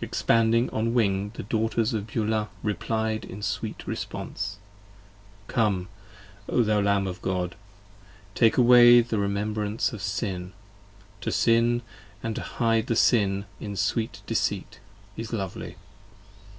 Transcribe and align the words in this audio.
Expanding 0.00 0.70
on 0.70 0.94
wing, 0.94 1.30
the 1.34 1.42
Daughters 1.42 1.92
of 1.92 2.06
Beulah 2.06 2.48
replied 2.62 3.22
in 3.22 3.42
sweet 3.42 3.86
response. 3.86 4.56
Come, 5.46 5.88
O 6.48 6.62
thou 6.62 6.80
Lamb 6.80 7.06
of 7.06 7.20
God, 7.20 7.50
and 7.50 8.34
take 8.34 8.56
away 8.56 9.02
the 9.02 9.18
remembrance 9.18 9.92
of 9.92 10.00
Sin. 10.00 10.54
25 11.20 11.20
To 11.20 11.32
Sin 11.32 11.82
& 12.02 12.22
to 12.34 12.40
hide 12.40 12.86
the 12.86 12.96
Sin 12.96 13.44
in 13.60 13.76
sweet 13.76 14.22
deceit, 14.26 14.80
is 15.18 15.34
lovely! 15.34 15.76